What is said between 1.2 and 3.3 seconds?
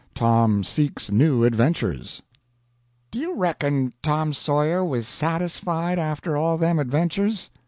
ADVENTURES Do